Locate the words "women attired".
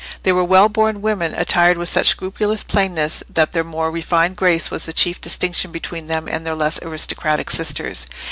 1.03-1.77